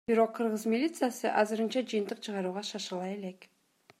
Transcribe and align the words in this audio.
Бирок 0.09 0.31
кыргыз 0.37 0.63
милициясы 0.73 1.27
азырынча 1.41 1.85
жыйынтык 1.91 2.23
чыгарууга 2.25 2.63
шашыла 2.71 3.13
элек. 3.17 3.49